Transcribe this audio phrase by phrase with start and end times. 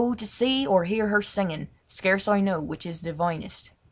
[0.17, 1.67] to see or hear her singing!
[1.85, 3.69] Scarce I know which is the divinest."